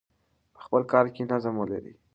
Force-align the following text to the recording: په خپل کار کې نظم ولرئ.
په 0.53 0.59
خپل 0.65 0.81
کار 0.91 1.05
کې 1.15 1.23
نظم 1.31 1.55
ولرئ. 1.57 1.95